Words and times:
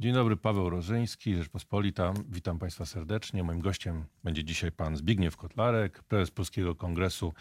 Dzień 0.00 0.12
dobry, 0.14 0.36
Paweł 0.36 0.70
Rożyński, 0.70 1.34
Rzeczpospolita. 1.34 2.12
Witam 2.28 2.58
Państwa 2.58 2.86
serdecznie. 2.86 3.42
Moim 3.44 3.60
gościem 3.60 4.04
będzie 4.24 4.44
dzisiaj 4.44 4.72
pan 4.72 4.96
Zbigniew 4.96 5.36
Kotlarek, 5.36 6.02
prezes 6.02 6.30
Polskiego 6.30 6.74
Kongresu 6.74 7.34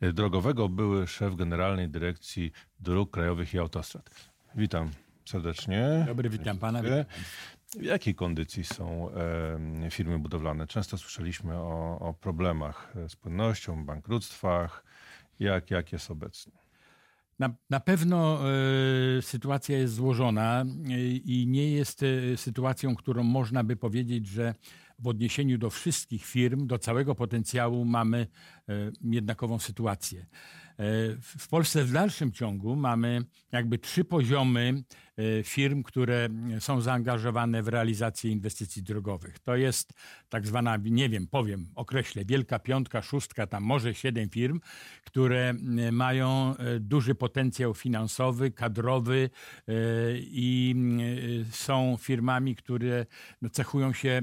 Drogowego, 0.00 0.68
były 0.68 1.06
szef 1.06 1.34
Generalnej 1.34 1.88
Dyrekcji 1.88 2.52
Dróg 2.80 3.10
Krajowych 3.10 3.54
i 3.54 3.58
Autostrad. 3.58 4.30
Witam 4.54 4.90
serdecznie. 5.24 6.04
Dobry, 6.06 6.30
witam 6.30 6.58
pana. 6.58 6.82
Witam. 6.82 7.04
W 7.68 7.82
jakiej 7.82 8.14
kondycji 8.14 8.64
są 8.64 9.10
e, 9.84 9.90
firmy 9.90 10.18
budowlane? 10.18 10.66
Często 10.66 10.98
słyszeliśmy 10.98 11.54
o, 11.56 11.98
o 11.98 12.14
problemach 12.14 12.92
z 13.08 13.16
płynnością, 13.16 13.84
bankructwach. 13.84 14.84
Jak, 15.40 15.70
jak 15.70 15.92
jest 15.92 16.10
obecnie? 16.10 16.63
Na, 17.38 17.50
na 17.70 17.80
pewno 17.80 18.40
y, 19.18 19.22
sytuacja 19.22 19.78
jest 19.78 19.94
złożona 19.94 20.64
y, 20.64 21.00
i 21.16 21.46
nie 21.46 21.70
jest 21.70 22.02
y, 22.02 22.36
sytuacją, 22.36 22.94
którą 22.94 23.22
można 23.22 23.64
by 23.64 23.76
powiedzieć, 23.76 24.26
że 24.26 24.54
w 24.98 25.08
odniesieniu 25.08 25.58
do 25.58 25.70
wszystkich 25.70 26.24
firm, 26.24 26.66
do 26.66 26.78
całego 26.78 27.14
potencjału 27.14 27.84
mamy 27.84 28.26
jednakową 29.02 29.58
sytuację. 29.58 30.26
W 31.38 31.48
Polsce 31.50 31.84
w 31.84 31.92
dalszym 31.92 32.32
ciągu 32.32 32.76
mamy 32.76 33.24
jakby 33.52 33.78
trzy 33.78 34.04
poziomy 34.04 34.84
firm, 35.44 35.82
które 35.82 36.28
są 36.58 36.80
zaangażowane 36.80 37.62
w 37.62 37.68
realizację 37.68 38.30
inwestycji 38.30 38.82
drogowych. 38.82 39.38
To 39.38 39.56
jest 39.56 39.92
tak 40.28 40.46
zwana, 40.46 40.78
nie 40.84 41.08
wiem, 41.08 41.26
powiem, 41.26 41.66
określę, 41.74 42.24
wielka 42.24 42.58
piątka, 42.58 43.02
szóstka, 43.02 43.46
tam 43.46 43.62
może 43.62 43.94
siedem 43.94 44.28
firm, 44.28 44.60
które 45.04 45.54
mają 45.92 46.54
duży 46.80 47.14
potencjał 47.14 47.74
finansowy, 47.74 48.50
kadrowy 48.50 49.30
e, 49.68 49.72
i 50.18 50.74
e, 51.40 51.52
są 51.52 51.96
firmami, 52.00 52.56
które 52.56 53.06
no, 53.42 53.48
cechują 53.48 53.92
się 53.92 54.10
e, 54.10 54.22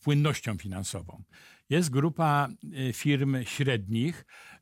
płynnością 0.00 0.58
finansową. 0.58 1.22
Jest 1.70 1.90
grupa 1.90 2.48
e, 2.88 2.92
firm 2.92 3.36
średnich, 3.44 4.26
e, 4.52 4.53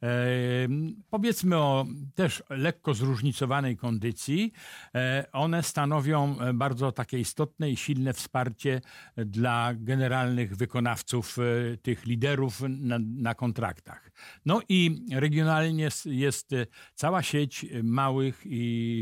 powiedzmy 1.11 1.57
o 1.57 1.87
też 2.15 2.43
lekko 2.51 2.95
zróżnicowanej 2.95 3.77
kondycji. 3.77 4.53
E, 4.95 5.27
one 5.33 5.63
stanowią 5.63 6.37
bardzo 6.55 6.93
takie 6.93 7.19
istotne 7.19 7.71
i 7.71 7.77
silne 7.77 8.13
wsparcie 8.13 8.81
dla 9.17 9.73
generalnych 9.75 10.57
wykonawców, 10.57 11.37
tych 11.83 12.07
liderów 12.07 12.61
na, 12.69 12.99
na 12.99 13.35
kontraktach. 13.35 14.11
No 14.47 14.61
i 14.69 15.07
regionalnie 15.13 15.89
jest 16.05 16.51
cała 16.95 17.23
sieć 17.23 17.67
małych 17.83 18.45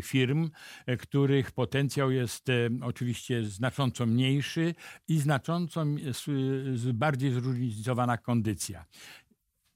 firm, 0.02 0.50
których 0.98 1.52
potencjał 1.52 2.10
jest 2.10 2.46
oczywiście 2.82 3.44
znacząco 3.44 4.06
mniejszy 4.06 4.74
i 5.08 5.18
znacząco 5.18 5.84
bardziej 6.94 7.32
zróżnicowana 7.32 8.18
kondycja. 8.18 8.84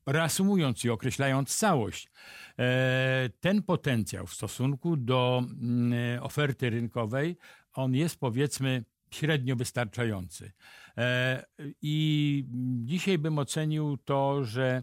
Reasumując 0.06 0.84
i 0.84 0.90
określając 0.90 1.56
całość, 1.56 2.10
e, 2.58 3.30
ten 3.40 3.62
potencjał 3.62 4.26
w 4.26 4.34
stosunku 4.34 4.96
do 4.96 5.42
mm, 5.42 6.22
oferty 6.22 6.70
rynkowej, 6.70 7.36
on 7.72 7.94
jest 7.94 8.20
powiedzmy 8.20 8.84
średnio 9.14 9.56
wystarczający. 9.56 10.52
E, 10.98 11.44
I 11.82 12.44
dzisiaj 12.84 13.18
bym 13.18 13.38
ocenił 13.38 13.96
to, 14.04 14.44
że 14.44 14.64
e, 14.64 14.82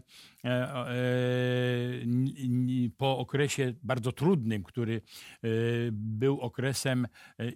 po 2.96 3.18
okresie 3.18 3.74
bardzo 3.82 4.12
trudnym, 4.12 4.62
który 4.62 5.00
był 5.92 6.40
okresem 6.40 7.06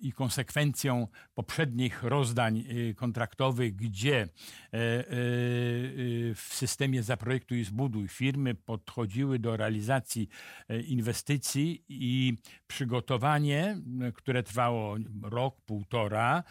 i 0.00 0.12
konsekwencją 0.12 1.08
poprzednich 1.34 2.02
rozdań 2.02 2.64
kontraktowych, 2.96 3.76
gdzie 3.76 4.28
w 6.34 6.46
systemie 6.48 7.02
zaprojektuj 7.02 7.60
i 7.60 7.64
zbuduj. 7.64 8.08
Firmy 8.08 8.54
podchodziły 8.54 9.38
do 9.38 9.56
realizacji 9.56 10.28
inwestycji 10.86 11.84
i 11.88 12.36
przygotowanie, 12.66 13.78
które 14.14 14.42
trwało 14.42 14.96
rok, 15.22 15.60
półtora, 15.60 16.42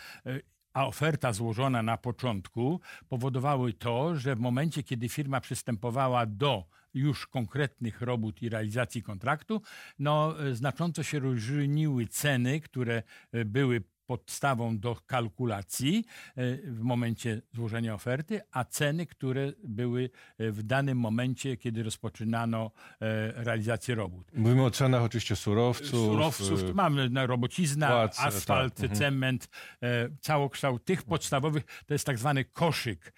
a 0.76 0.88
oferta 0.88 1.34
złożona 1.34 1.84
na 1.84 1.98
początku 1.98 2.80
powodowały 3.10 3.74
to, 3.74 4.16
że 4.16 4.36
w 4.36 4.40
momencie, 4.40 4.84
kiedy 4.84 5.10
firma 5.10 5.42
przystępowała 5.42 6.26
do 6.26 6.64
już 6.94 7.28
konkretnych 7.28 8.02
robót 8.02 8.42
i 8.42 8.50
realizacji 8.50 9.04
kontraktu, 9.04 9.62
no, 10.00 10.36
znacząco 10.52 11.04
się 11.04 11.20
różniły 11.20 12.08
ceny, 12.08 12.60
które 12.62 13.04
były 13.46 13.84
podstawą 14.08 14.80
do 14.80 14.96
kalkulacji 15.06 16.06
e, 16.36 16.58
w 16.58 16.80
momencie 16.80 17.42
złożenia 17.54 17.94
oferty, 17.94 18.42
a 18.52 18.64
ceny, 18.64 19.06
które 19.06 19.54
były 19.64 20.10
e, 20.38 20.52
w 20.52 20.64
danym 20.64 20.98
momencie, 20.98 21.58
kiedy 21.58 21.84
rozpoczynano 21.84 22.72
e, 23.02 23.44
realizację 23.44 23.96
robót. 23.96 24.32
Mówimy 24.34 24.64
o 24.64 24.72
cenach 24.72 25.02
oczywiście 25.02 25.36
surowców. 25.36 25.90
Surowców, 25.90 26.76
mamy 26.76 27.10
na 27.10 27.26
robocizna, 27.26 27.88
płace, 27.88 28.22
asfalt, 28.22 28.76
tak. 28.76 28.84
Mhm. 28.84 29.00
cement, 29.00 29.50
całokształt 30.22 30.86
tych 30.86 31.04
podstawowych, 31.04 31.64
to 31.86 31.94
jest 31.94 32.06
tak 32.06 32.18
zwany 32.18 32.46
koszyk 32.46 33.14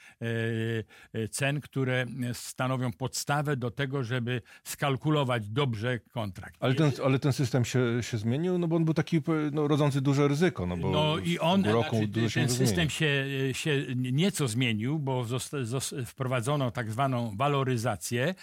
cen, 1.31 1.61
które 1.61 2.05
stanowią 2.33 2.91
podstawę 2.93 3.57
do 3.57 3.71
tego, 3.71 4.03
żeby 4.03 4.41
skalkulować 4.63 5.49
dobrze 5.49 5.99
kontrakt. 5.99 6.55
Ale 6.59 6.75
ten, 6.75 6.91
ale 7.05 7.19
ten 7.19 7.33
system 7.33 7.65
się, 7.65 8.03
się 8.03 8.17
zmienił, 8.17 8.57
no 8.57 8.67
bo 8.67 8.75
on 8.75 8.85
był 8.85 8.93
taki 8.93 9.21
no, 9.51 9.67
rodzący 9.67 10.01
duże 10.01 10.27
ryzyko. 10.27 10.65
No 10.65 10.76
bo 10.81 10.91
no 10.91 11.17
i 11.17 11.39
on, 11.39 11.61
znaczy, 11.61 12.29
ten 12.33 12.49
system 12.49 12.89
się, 12.89 13.25
się 13.51 13.85
nieco 13.95 14.47
zmienił, 14.47 14.99
bo 14.99 15.25
wprowadzono 16.05 16.71
tak 16.71 16.91
zwaną 16.91 17.35
waloryzację, 17.37 18.35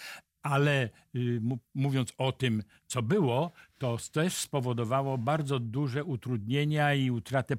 ale 0.45 0.89
y, 1.15 1.41
mówiąc 1.75 2.13
o 2.17 2.31
tym, 2.31 2.63
co 2.87 3.01
było, 3.01 3.51
to 3.77 3.97
też 4.11 4.33
spowodowało 4.33 5.17
bardzo 5.17 5.59
duże 5.59 6.03
utrudnienia 6.03 6.93
i 6.93 7.11
utratę 7.11 7.55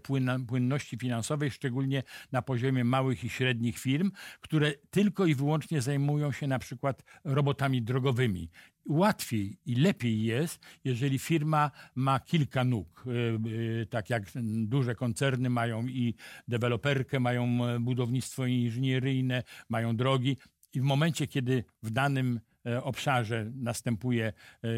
płynności 0.49 0.99
finansowej, 0.99 1.51
szczególnie 1.51 2.03
na 2.33 2.43
poziomie 2.43 2.85
małych 2.85 3.25
i 3.25 3.29
średnich 3.29 3.79
firm, 3.79 4.11
które 4.41 4.73
tylko 4.91 5.27
i 5.27 5.35
wyłącznie 5.35 5.83
zajmują 5.83 6.33
się 6.33 6.47
na 6.47 6.59
przykład 6.59 7.03
robotami 7.25 7.83
drogowymi. 7.83 8.51
Łatwiej 8.89 9.59
i 9.67 9.75
lepiej 9.75 10.23
jest, 10.23 10.67
jeżeli 10.85 11.19
firma 11.19 11.71
ma 11.95 12.21
kilka 12.21 12.65
nóg, 12.65 13.05
y, 13.07 13.11
y, 13.51 13.87
tak 13.91 14.11
jak 14.11 14.23
duże 14.45 14.95
koncerny 14.95 15.51
mają 15.51 15.87
i 15.87 16.15
deweloperkę, 16.49 17.21
mają 17.21 17.59
budownictwo 17.81 18.47
inżynieryjne, 18.47 19.43
mają 19.69 19.97
drogi. 19.97 20.37
I 20.73 20.81
w 20.81 20.85
momencie, 20.85 21.27
kiedy 21.27 21.65
w 21.83 21.91
danym 21.91 22.41
E, 22.41 22.56
obszarze 22.83 23.51
następuje 23.55 24.27
e, 24.27 24.69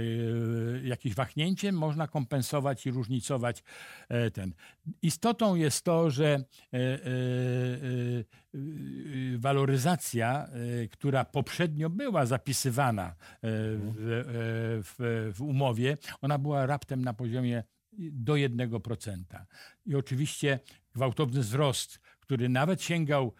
jakieś 0.82 1.14
wahnięcie, 1.14 1.72
można 1.72 2.08
kompensować 2.08 2.86
i 2.86 2.90
różnicować 2.90 3.64
e, 4.08 4.30
ten. 4.30 4.54
Istotą 5.02 5.54
jest 5.54 5.84
to, 5.84 6.10
że 6.10 6.44
waloryzacja, 9.36 10.48
która 10.90 11.24
poprzednio 11.24 11.90
była 11.90 12.26
zapisywana 12.26 13.14
w, 13.42 14.24
w, 14.84 15.32
w 15.36 15.42
umowie, 15.42 15.96
ona 16.20 16.38
była 16.38 16.66
raptem 16.66 17.02
na 17.02 17.14
poziomie 17.14 17.62
do 17.98 18.32
1%. 18.32 19.22
I 19.86 19.94
oczywiście 19.94 20.60
gwałtowny 20.94 21.40
wzrost 21.40 22.00
który 22.28 22.48
nawet 22.48 22.82
sięgał 22.82 23.26
e, 23.26 23.32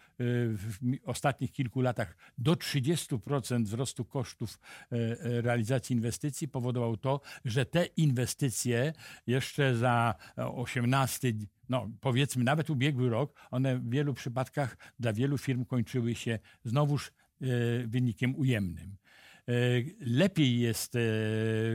w 0.47 0.79
ostatnich 1.05 1.51
kilku 1.51 1.81
latach 1.81 2.15
do 2.37 2.53
30% 2.53 3.63
wzrostu 3.63 4.05
kosztów 4.05 4.59
e, 4.59 4.95
e, 4.95 5.41
realizacji 5.41 5.95
inwestycji, 5.95 6.47
powodował 6.47 6.97
to, 6.97 7.21
że 7.45 7.65
te 7.65 7.85
inwestycje 7.85 8.93
jeszcze 9.27 9.75
za 9.75 10.15
18 10.37 11.33
no 11.69 11.89
powiedzmy 12.01 12.43
nawet 12.43 12.69
ubiegły 12.69 13.09
rok, 13.09 13.39
one 13.51 13.77
w 13.77 13.89
wielu 13.89 14.13
przypadkach 14.13 14.77
dla 14.99 15.13
wielu 15.13 15.37
firm 15.37 15.65
kończyły 15.65 16.15
się 16.15 16.39
znowuż 16.63 17.11
wynikiem 17.87 18.35
ujemnym. 18.35 18.98
E, 19.49 19.51
lepiej 19.99 20.59
jest 20.59 20.95
e, 20.95 20.99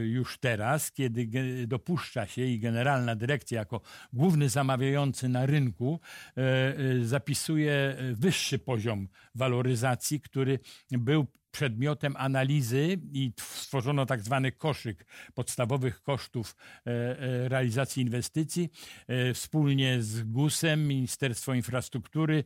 już 0.05 0.37
teraz, 0.37 0.91
kiedy 0.91 1.27
dopuszcza 1.67 2.27
się 2.27 2.41
i 2.41 2.59
generalna 2.59 3.15
dyrekcja 3.15 3.59
jako 3.59 3.81
główny 4.13 4.49
zamawiający 4.49 5.29
na 5.29 5.45
rynku 5.45 5.99
e, 6.37 6.73
zapisuje 7.05 7.95
wyższy 8.13 8.59
poziom 8.59 9.07
waloryzacji, 9.35 10.19
który 10.21 10.59
był 10.91 11.25
przedmiotem 11.55 12.15
analizy 12.17 12.97
i 13.13 13.31
stworzono 13.37 14.05
tak 14.05 14.21
zwany 14.21 14.51
koszyk 14.51 15.05
podstawowych 15.33 16.01
kosztów 16.01 16.55
realizacji 17.47 18.03
inwestycji. 18.03 18.69
Wspólnie 19.33 20.03
z 20.03 20.23
GUS-em, 20.23 20.87
Ministerstwo 20.87 21.53
Infrastruktury, 21.53 22.43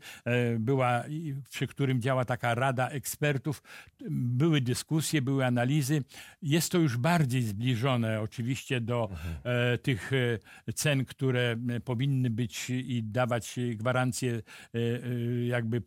była, 0.59 1.03
przy 1.49 1.67
którym 1.67 2.01
działa 2.01 2.25
taka 2.25 2.55
rada 2.55 2.89
ekspertów. 2.89 3.63
Były 4.09 4.61
dyskusje, 4.61 5.21
były 5.21 5.45
analizy. 5.45 6.03
Jest 6.41 6.71
to 6.71 6.77
już 6.77 6.97
bardziej 6.97 7.43
zbliżone 7.43 8.21
oczywiście 8.21 8.81
do 8.81 9.09
tych 9.81 10.11
cen, 10.75 11.05
które 11.05 11.55
powinny 11.85 12.29
być 12.29 12.69
i 12.69 13.03
dawać 13.03 13.55
gwarancję 13.75 14.41
jakby 15.47 15.81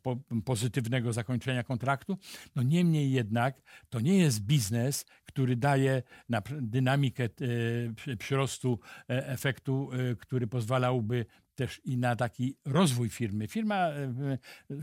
pozytywnego 0.44 1.12
zakończenia 1.12 1.62
kontraktu. 1.62 2.18
No 2.56 2.62
niemniej 2.62 3.11
jednak 3.12 3.62
to 3.90 4.00
nie 4.00 4.18
jest 4.18 4.40
biznes, 4.40 5.04
który 5.24 5.56
daje 5.56 6.02
na 6.28 6.42
dynamikę 6.60 7.24
e, 7.24 8.16
przyrostu 8.16 8.78
e, 9.10 9.28
efektu, 9.28 9.90
e, 9.92 10.16
który 10.16 10.46
pozwalałby 10.46 11.26
też 11.66 11.80
i 11.84 11.96
na 11.96 12.16
taki 12.16 12.56
rozwój 12.64 13.08
firmy. 13.08 13.48
Firma, 13.48 13.88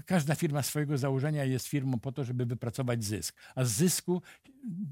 każda 0.05 0.35
firma 0.35 0.63
swojego 0.63 0.97
założenia 0.97 1.45
jest 1.45 1.67
firmą 1.67 1.99
po 1.99 2.11
to, 2.11 2.23
żeby 2.23 2.45
wypracować 2.45 3.03
zysk, 3.03 3.35
a 3.55 3.65
z 3.65 3.71
zysku 3.71 4.21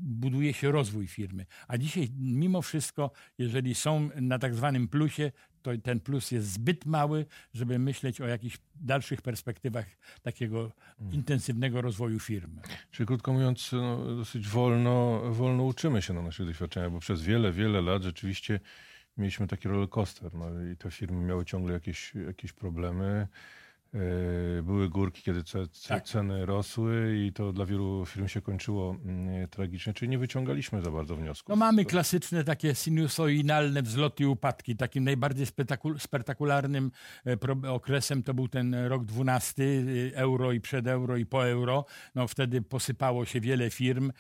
buduje 0.02 0.54
się 0.54 0.72
rozwój 0.72 1.08
firmy. 1.08 1.46
A 1.68 1.78
dzisiaj 1.78 2.10
mimo 2.20 2.62
wszystko, 2.62 3.12
jeżeli 3.38 3.76
są 3.76 4.10
na 4.22 4.40
tak 4.40 4.56
zwanym 4.56 4.88
plusie, 4.88 5.32
to 5.62 5.72
ten 5.84 6.00
plus 6.00 6.32
jest 6.32 6.52
zbyt 6.52 6.86
mały, 6.86 7.26
żeby 7.54 7.80
myśleć 7.80 8.22
o 8.22 8.28
jakichś 8.28 8.58
dalszych 8.76 9.22
perspektywach 9.22 9.86
takiego 10.22 10.72
hmm. 10.98 11.16
intensywnego 11.16 11.82
rozwoju 11.82 12.20
firmy. 12.20 12.62
Czyli 12.92 13.08
krótko 13.08 13.34
mówiąc, 13.34 13.72
no, 13.72 14.16
dosyć 14.16 14.48
wolno, 14.48 15.22
wolno 15.34 15.64
uczymy 15.64 16.02
się 16.02 16.14
na 16.14 16.22
naszych 16.22 16.46
doświadczeniach, 16.46 16.92
bo 16.92 17.00
przez 17.00 17.22
wiele, 17.22 17.52
wiele 17.52 17.82
lat 17.82 18.04
rzeczywiście 18.04 18.60
mieliśmy 19.18 19.48
taki 19.48 19.68
rollercoaster 19.68 20.34
no, 20.34 20.64
i 20.72 20.78
te 20.78 20.92
firmy 20.92 21.26
miały 21.26 21.46
ciągle 21.46 21.74
jakieś, 21.74 22.16
jakieś 22.16 22.54
problemy. 22.54 23.28
E, 23.98 24.64
były 24.64 24.90
górki, 24.90 25.22
kiedy 25.22 25.42
tak. 25.88 26.04
ceny 26.04 26.46
rosły 26.46 27.18
i 27.26 27.34
to 27.34 27.54
dla 27.54 27.66
wielu 27.66 28.06
firm 28.06 28.28
się 28.28 28.42
kończyło 28.42 28.96
mm, 29.06 29.48
tragicznie, 29.48 29.94
czyli 29.94 30.10
nie 30.10 30.18
wyciągaliśmy 30.18 30.82
za 30.82 30.92
bardzo 30.92 31.16
wniosków. 31.16 31.50
No 31.50 31.56
mamy 31.56 31.86
klasyczne 31.86 32.44
takie 32.44 32.76
sinusoidalne 32.76 33.82
wzloty 33.82 34.24
i 34.24 34.26
upadki. 34.26 34.76
Takim 34.76 35.04
najbardziej 35.04 35.46
spektakularnym 35.98 36.92
e, 37.66 37.72
okresem 37.72 38.24
to 38.24 38.34
był 38.34 38.48
ten 38.48 38.76
rok 38.76 39.06
12, 39.06 39.64
e, 39.64 40.18
euro 40.18 40.52
i 40.52 40.62
przed 40.62 40.88
euro 40.88 41.18
i 41.18 41.26
po 41.26 41.48
euro. 41.48 41.86
No 42.16 42.28
wtedy 42.28 42.62
posypało 42.62 43.26
się 43.26 43.42
wiele 43.42 43.70
firm. 43.70 44.12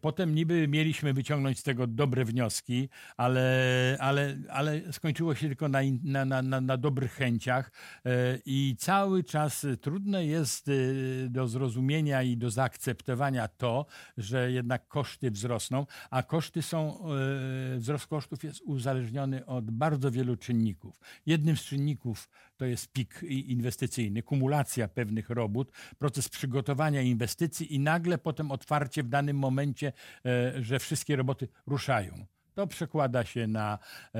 Potem 0.00 0.34
niby 0.34 0.68
mieliśmy 0.68 1.12
wyciągnąć 1.12 1.58
z 1.58 1.62
tego 1.62 1.86
dobre 1.86 2.24
wnioski, 2.24 2.88
ale, 3.16 3.96
ale, 4.00 4.36
ale 4.50 4.92
skończyło 4.92 5.34
się 5.34 5.46
tylko 5.46 5.68
na, 5.68 5.78
na, 6.02 6.42
na, 6.42 6.60
na 6.60 6.76
dobrych 6.76 7.12
chęciach 7.12 7.70
i 8.46 8.76
cały 8.78 9.17
cały 9.18 9.24
czas 9.24 9.66
trudne 9.80 10.26
jest 10.26 10.68
y, 10.68 11.26
do 11.30 11.48
zrozumienia 11.48 12.22
i 12.22 12.36
do 12.36 12.50
zaakceptowania 12.50 13.48
to, 13.48 13.86
że 14.16 14.52
jednak 14.52 14.88
koszty 14.88 15.30
wzrosną, 15.30 15.86
a 16.10 16.22
koszty 16.22 16.62
są, 16.62 16.98
y, 17.74 17.78
wzrost 17.78 18.06
kosztów 18.06 18.44
jest 18.44 18.60
uzależniony 18.60 19.46
od 19.46 19.70
bardzo 19.70 20.10
wielu 20.10 20.36
czynników. 20.36 21.00
Jednym 21.26 21.56
z 21.56 21.64
czynników 21.64 22.28
to 22.56 22.64
jest 22.64 22.92
pik 22.92 23.22
inwestycyjny, 23.30 24.22
kumulacja 24.22 24.88
pewnych 24.88 25.30
robót, 25.30 25.72
proces 25.98 26.28
przygotowania 26.28 27.02
inwestycji 27.02 27.74
i 27.74 27.80
nagle 27.80 28.18
potem 28.18 28.50
otwarcie 28.50 29.02
w 29.02 29.08
danym 29.08 29.38
momencie, 29.38 29.92
y, 30.58 30.64
że 30.64 30.78
wszystkie 30.78 31.16
roboty 31.16 31.48
ruszają. 31.66 32.26
To 32.58 32.66
przekłada 32.66 33.24
się 33.24 33.46
na 33.46 33.78
e, 34.14 34.18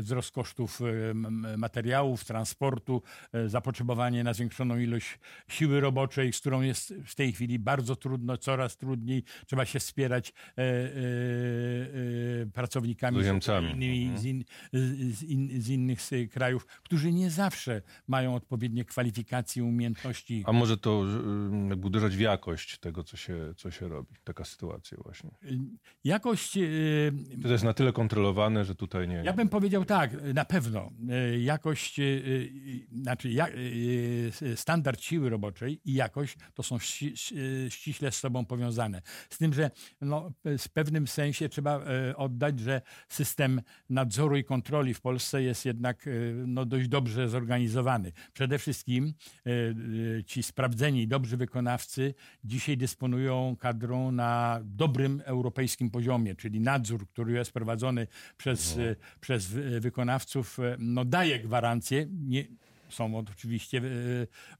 wzrost 0.00 0.30
kosztów 0.30 0.80
e, 0.80 1.14
materiałów, 1.56 2.24
transportu, 2.24 3.02
e, 3.32 3.48
zapotrzebowanie 3.48 4.24
na 4.24 4.34
zwiększoną 4.34 4.78
ilość 4.78 5.18
siły 5.48 5.80
roboczej, 5.80 6.32
z 6.32 6.40
którą 6.40 6.60
jest 6.60 6.94
w 7.06 7.14
tej 7.14 7.32
chwili 7.32 7.58
bardzo 7.58 7.96
trudno, 7.96 8.36
coraz 8.36 8.76
trudniej. 8.76 9.24
Trzeba 9.46 9.64
się 9.64 9.78
wspierać 9.78 10.32
pracownikami 12.52 13.24
z, 13.24 13.26
innymi, 13.26 14.02
mhm. 14.02 14.18
z, 14.18 14.24
in, 14.24 14.44
z, 15.12 15.22
in, 15.22 15.62
z 15.62 15.68
innych 15.68 16.00
krajów, 16.30 16.66
którzy 16.66 17.12
nie 17.12 17.30
zawsze 17.30 17.82
mają 18.08 18.34
odpowiednie 18.34 18.84
kwalifikacje, 18.84 19.64
umiejętności. 19.64 20.44
A 20.46 20.52
może 20.52 20.76
to 20.76 21.04
jakby 21.68 21.86
uderzać 21.86 22.16
w 22.16 22.20
jakość 22.20 22.78
tego, 22.78 23.04
co 23.04 23.16
się, 23.16 23.54
co 23.56 23.70
się 23.70 23.88
robi? 23.88 24.14
Taka 24.24 24.44
sytuacja 24.44 24.98
właśnie. 25.02 25.30
Jakość 26.04 26.58
to 27.42 27.48
jest 27.48 27.64
na 27.64 27.74
tyle 27.74 27.92
kontrolowane, 27.92 28.64
że 28.64 28.74
tutaj 28.74 29.08
nie. 29.08 29.14
Ja 29.14 29.32
bym 29.32 29.48
powiedział 29.48 29.84
tak, 29.84 30.10
na 30.34 30.44
pewno. 30.44 30.90
E, 31.08 31.38
jakość, 31.38 32.00
e, 32.00 32.02
e, 32.02 33.02
znaczy 33.02 33.28
standard 34.54 35.00
siły 35.00 35.30
roboczej 35.30 35.80
i 35.84 35.94
jakość 35.94 36.36
to 36.54 36.62
są 36.62 36.78
ściśle 37.68 38.12
z 38.12 38.16
sobą 38.16 38.44
powiązane. 38.44 39.02
Z 39.30 39.38
tym, 39.38 39.54
że 39.54 39.70
no, 40.00 40.32
w 40.44 40.68
pewnym 40.68 41.06
sensie 41.06 41.48
trzeba 41.48 41.80
oddać, 42.16 42.60
że 42.60 42.82
system 43.08 43.60
nadzoru 43.90 44.36
i 44.36 44.44
kontroli 44.44 44.94
w 44.94 45.00
Polsce 45.00 45.42
jest 45.42 45.64
jednak 45.64 46.08
no, 46.46 46.64
dość 46.64 46.88
dobrze 46.88 47.28
zorganizowany. 47.28 48.12
Przede 48.32 48.58
wszystkim 48.58 49.14
ci 50.26 50.42
sprawdzeni, 50.42 51.08
dobrzy 51.08 51.36
wykonawcy 51.36 52.14
dzisiaj 52.44 52.76
dysponują 52.76 53.56
kadrą 53.60 54.12
na 54.12 54.60
dobrym 54.64 55.22
europejskim 55.24 55.90
poziomie, 55.90 56.34
czyli 56.34 56.60
nadzór, 56.60 57.08
który 57.08 57.23
który 57.24 57.38
jest 57.38 57.52
prowadzony 57.52 58.06
przez, 58.36 58.76
no. 58.76 58.82
E, 58.82 58.96
przez 59.20 59.46
wykonawców, 59.80 60.58
e, 60.58 60.76
no 60.78 61.04
daje 61.04 61.40
gwarancję, 61.40 62.06
nie, 62.10 62.44
są 62.88 63.16
oczywiście 63.16 63.82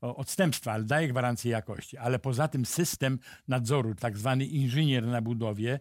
e, 0.02 0.06
odstępstwa, 0.06 0.72
ale 0.72 0.84
daje 0.84 1.08
gwarancję 1.08 1.50
jakości. 1.50 1.96
Ale 1.96 2.18
poza 2.18 2.48
tym 2.48 2.66
system 2.66 3.18
nadzoru, 3.48 3.94
tak 3.94 4.18
zwany 4.18 4.44
inżynier 4.44 5.06
na 5.06 5.22
budowie, 5.22 5.80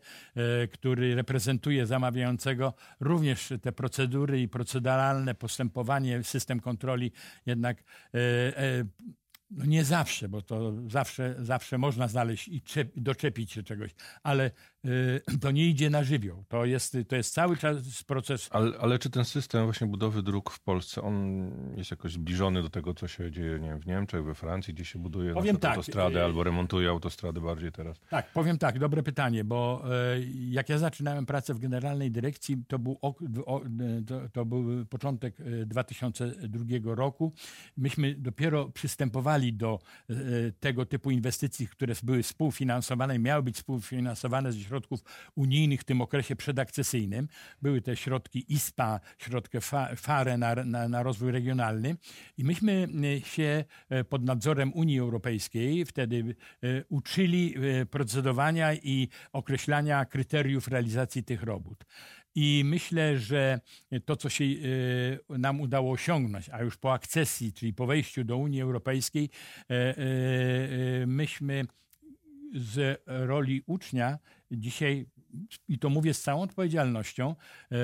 który 0.72 1.16
reprezentuje 1.16 1.86
zamawiającego, 1.86 2.74
również 3.00 3.54
te 3.62 3.72
procedury 3.72 4.42
i 4.42 4.48
proceduralne 4.48 5.36
postępowanie, 5.36 6.24
system 6.24 6.60
kontroli 6.60 7.12
jednak 7.46 7.84
no 9.52 9.66
nie 9.66 9.84
zawsze, 9.84 10.30
bo 10.30 10.42
to 10.42 10.74
zawsze, 10.90 11.36
zawsze 11.40 11.78
można 11.78 12.08
znaleźć 12.08 12.48
i 12.48 12.62
doczepić 12.96 13.52
się 13.52 13.64
czegoś, 13.64 13.92
ale 14.24 14.52
to 15.42 15.52
nie 15.52 15.68
idzie 15.68 15.90
na 15.90 16.04
żywioł. 16.04 16.44
To 16.48 16.66
jest, 16.66 16.98
to 17.08 17.16
jest 17.16 17.34
cały 17.34 17.58
czas 17.58 18.04
proces. 18.04 18.50
Ale, 18.52 18.78
ale, 18.78 19.00
czy 19.00 19.10
ten 19.10 19.26
system 19.26 19.64
właśnie 19.64 19.88
budowy 19.88 20.24
dróg 20.24 20.52
w 20.52 20.60
Polsce, 20.60 21.02
on 21.02 21.50
jest 21.78 21.92
jakoś 21.92 22.12
zbliżony 22.14 22.62
do 22.62 22.70
tego, 22.70 22.94
co 22.94 23.08
się 23.08 23.32
dzieje 23.32 23.60
nie 23.60 23.70
wiem, 23.70 23.80
w 23.80 23.86
Niemczech, 23.86 24.24
we 24.24 24.36
Francji, 24.36 24.74
gdzie 24.74 24.86
się 24.86 25.00
buduje 25.00 25.34
powiem 25.34 25.58
tak, 25.58 25.72
autostrady 25.72 26.20
y, 26.20 26.24
albo 26.24 26.44
remontuje 26.44 26.90
autostrady 26.90 27.42
bardziej 27.42 27.72
teraz? 27.72 28.00
Tak, 28.10 28.32
powiem 28.32 28.58
tak, 28.58 28.80
dobre 28.80 29.04
pytanie, 29.04 29.44
bo 29.44 29.84
y, 30.16 30.28
jak 30.50 30.70
ja 30.70 30.78
zaczynałem 30.78 31.26
pracę 31.26 31.54
w 31.54 31.60
generalnej 31.60 32.12
dyrekcji, 32.12 32.58
to 32.68 32.80
był, 32.80 33.00
to, 34.08 34.30
to 34.34 34.46
był 34.46 34.86
początek 34.86 35.38
2002 35.66 36.96
roku. 36.96 37.34
Myśmy 37.78 38.16
dopiero 38.16 38.70
przystępowali 38.70 39.54
do 39.54 39.80
tego 40.60 40.86
typu 40.86 41.12
inwestycji, 41.12 41.68
które 41.68 41.94
były 42.04 42.24
współfinansowane, 42.24 43.20
miały 43.20 43.44
być 43.44 43.56
współfinansowane 43.56 44.52
ze 44.52 44.60
środków 44.60 44.73
unijnych 45.36 45.82
w 45.82 45.84
tym 45.84 46.02
okresie 46.02 46.36
przedakcesyjnym. 46.36 47.28
Były 47.62 47.82
te 47.82 47.96
środki 47.96 48.54
ISPA, 48.54 49.00
środki 49.18 49.58
FARE 49.96 50.38
na, 50.38 50.56
na, 50.56 50.90
na 50.90 51.04
rozwój 51.04 51.32
regionalny 51.32 51.96
i 52.38 52.44
myśmy 52.44 52.88
e, 53.18 53.22
się 53.22 53.66
e, 53.90 54.04
pod 54.04 54.24
nadzorem 54.24 54.74
Unii 54.74 55.00
Europejskiej 55.00 55.86
wtedy 55.86 56.36
uczyli 56.90 57.56
procedowania 57.92 58.74
i 58.74 59.08
określania 59.34 60.06
kryteriów 60.06 60.68
realizacji 60.68 61.24
tych 61.24 61.44
robót. 61.44 61.86
I 62.36 62.62
myślę, 62.66 63.18
że 63.18 63.60
to, 64.06 64.16
co 64.16 64.30
się 64.30 64.46
e, 64.46 65.38
nam 65.38 65.62
udało 65.62 65.92
osiągnąć, 65.92 66.50
a 66.50 66.62
już 66.62 66.78
po 66.78 66.94
akcesji, 66.94 67.54
czyli 67.54 67.74
po 67.74 67.86
wejściu 67.86 68.24
do 68.24 68.38
Unii 68.38 68.62
Europejskiej, 68.62 69.30
e, 69.70 69.98
e, 69.98 71.08
myśmy 71.08 71.66
z 72.54 73.02
roli 73.06 73.64
ucznia 73.66 74.20
dzisiaj 74.52 75.06
i 75.68 75.80
to 75.80 75.90
mówię 75.90 76.14
z 76.14 76.22
całą 76.22 76.42
odpowiedzialnością, 76.42 77.36
e, 77.72 77.76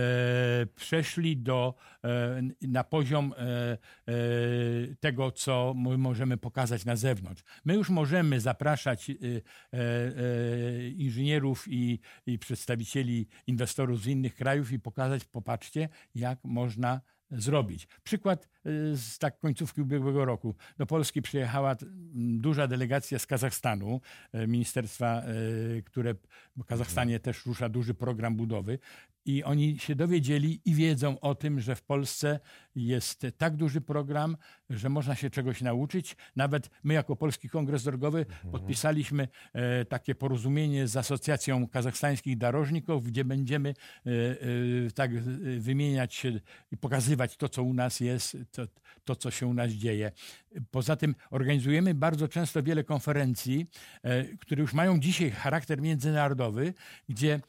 przeszli 0.75 1.37
do, 1.37 1.75
e, 2.03 2.41
na 2.61 2.83
poziom 2.83 3.33
e, 3.37 3.37
e 3.37 3.77
tego, 4.99 5.31
co 5.31 5.73
możemy 5.75 6.37
pokazać 6.37 6.85
na 6.85 6.95
zewnątrz. 6.95 7.43
My 7.65 7.73
już 7.73 7.89
możemy 7.89 8.39
zapraszać 8.39 9.09
e, 9.09 9.13
e, 9.73 10.89
inżynierów 10.89 11.65
i, 11.67 11.99
i 12.25 12.39
przedstawicieli 12.39 13.27
inwestorów 13.47 14.01
z 14.01 14.07
innych 14.07 14.35
krajów 14.35 14.71
i 14.71 14.79
pokazać, 14.79 15.25
popatrzcie, 15.25 15.89
jak 16.15 16.39
można 16.43 17.01
zrobić. 17.31 17.87
Przykład 18.03 18.47
z 18.93 19.17
tak 19.17 19.39
końcówki 19.39 19.81
ubiegłego 19.81 20.25
roku. 20.25 20.55
Do 20.77 20.85
Polski 20.85 21.21
przyjechała 21.21 21.75
duża 22.39 22.67
delegacja 22.67 23.19
z 23.19 23.25
Kazachstanu, 23.25 24.01
ministerstwa, 24.33 25.23
które 25.85 26.15
w 26.57 26.65
Kazachstanie 26.65 27.19
też 27.19 27.45
rusza 27.45 27.69
duży 27.69 27.93
program 27.93 28.35
budowy. 28.35 28.79
I 29.29 29.43
oni 29.43 29.79
się 29.79 29.95
dowiedzieli 29.95 30.61
i 30.65 30.73
wiedzą 30.73 31.19
o 31.19 31.35
tym, 31.35 31.59
że 31.59 31.75
w 31.75 31.81
Polsce 31.81 32.39
jest 32.75 33.27
tak 33.37 33.55
duży 33.55 33.81
program, 33.81 34.37
że 34.69 34.89
można 34.89 35.15
się 35.15 35.29
czegoś 35.29 35.61
nauczyć. 35.61 36.15
Nawet 36.35 36.69
my, 36.83 36.93
jako 36.93 37.15
Polski 37.15 37.49
Kongres 37.49 37.83
Drogowy, 37.83 38.19
mhm. 38.19 38.51
podpisaliśmy 38.51 39.27
e, 39.53 39.85
takie 39.85 40.15
porozumienie 40.15 40.87
z 40.87 40.97
Asocjacją 40.97 41.67
Kazachstańskich 41.67 42.37
Darożników, 42.37 43.03
gdzie 43.03 43.25
będziemy 43.25 43.69
e, 43.69 44.11
e, 44.11 44.91
tak 44.91 45.11
wymieniać 45.59 46.15
się 46.15 46.39
i 46.71 46.77
pokazywać 46.77 47.37
to, 47.37 47.49
co 47.49 47.63
u 47.63 47.73
nas 47.73 47.99
jest, 47.99 48.37
to, 48.51 48.63
to, 49.05 49.15
co 49.15 49.31
się 49.31 49.47
u 49.47 49.53
nas 49.53 49.71
dzieje. 49.71 50.11
Poza 50.71 50.95
tym 50.95 51.15
organizujemy 51.31 51.93
bardzo 51.93 52.27
często 52.27 52.63
wiele 52.63 52.83
konferencji, 52.83 53.67
które 54.39 54.61
już 54.61 54.73
mają 54.73 54.99
dzisiaj 54.99 55.31
charakter 55.31 55.81
międzynarodowy, 55.81 56.73
gdzie 57.09 57.39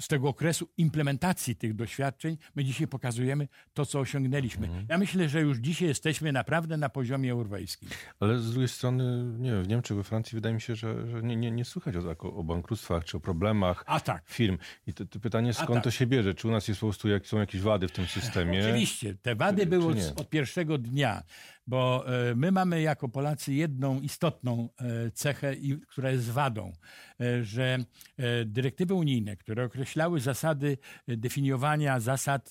z 0.00 0.08
tego 0.08 0.28
okresu 0.28 0.68
implementacji 0.76 1.56
tych 1.56 1.74
doświadczeń 1.74 2.36
my 2.54 2.64
dzisiaj 2.64 2.88
pokazujemy 2.88 3.48
to, 3.74 3.86
co 3.86 4.00
osiągnęliśmy. 4.00 4.66
Mhm. 4.66 4.86
Ja 4.88 4.98
myślę, 4.98 5.28
że 5.28 5.40
już 5.40 5.58
dzisiaj 5.58 5.88
jesteśmy 5.88 6.32
naprawdę 6.32 6.76
na 6.76 6.88
poziomie 6.88 7.32
europejskim. 7.32 7.88
Ale 8.20 8.38
z 8.38 8.50
drugiej 8.50 8.68
strony, 8.68 9.24
nie 9.38 9.50
wiem, 9.50 9.62
w 9.62 9.68
Niemczech, 9.68 9.96
we 9.96 10.04
Francji 10.04 10.36
wydaje 10.36 10.54
mi 10.54 10.60
się, 10.60 10.76
że, 10.76 11.06
że 11.06 11.22
nie, 11.22 11.36
nie, 11.36 11.50
nie 11.50 11.64
słychać 11.64 11.94
o, 11.96 12.34
o 12.36 12.44
bankructwach 12.44 13.04
czy 13.04 13.16
o 13.16 13.20
problemach 13.20 13.84
A 13.86 14.00
tak. 14.00 14.28
firm. 14.28 14.58
I 14.86 14.94
to, 14.94 15.06
to 15.06 15.20
pytanie, 15.20 15.54
skąd 15.54 15.74
tak. 15.74 15.84
to 15.84 15.90
się 15.90 16.06
bierze? 16.06 16.34
Czy 16.34 16.48
u 16.48 16.50
nas 16.50 16.68
jest 16.68 16.80
po 16.80 16.86
prostu, 16.86 17.08
jak, 17.08 17.26
są 17.26 17.38
jakieś 17.38 17.60
wady 17.60 17.88
w 17.88 17.92
tym 17.92 18.06
systemie? 18.20 18.60
Oczywiście. 18.60 19.14
Te 19.22 19.34
wady 19.34 19.66
były 19.66 19.94
czy 19.94 20.14
od 20.14 20.30
pierwszego 20.30 20.78
dnia 20.78 21.22
bo 21.68 22.04
e, 22.06 22.34
my 22.34 22.52
mamy 22.52 22.80
jako 22.82 23.08
Polacy 23.08 23.52
jedną 23.52 24.00
istotną 24.00 24.68
e, 24.78 25.10
cechę, 25.10 25.54
która 25.88 26.10
jest 26.10 26.30
wadą, 26.30 26.72
e, 27.20 27.44
że 27.44 27.78
dyrektywy 28.46 28.94
unijne, 28.94 29.36
które 29.36 29.64
określały 29.64 30.20
zasady 30.20 30.78
definiowania 31.08 32.00
zasad 32.00 32.50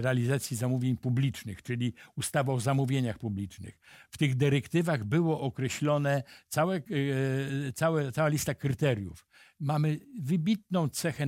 realizacji 0.00 0.56
zamówień 0.56 0.96
publicznych, 0.96 1.62
czyli 1.62 1.94
ustawa 2.16 2.52
o 2.52 2.60
zamówieniach 2.60 3.18
publicznych, 3.18 3.78
w 4.10 4.18
tych 4.18 4.34
dyrektywach 4.34 5.04
było 5.04 5.40
określone 5.40 6.22
całe, 6.48 6.82
całe, 7.74 8.12
cała 8.12 8.28
lista 8.28 8.54
kryteriów 8.54 9.26
mamy 9.60 9.98
wybitną 10.20 10.88
cechę 10.88 11.26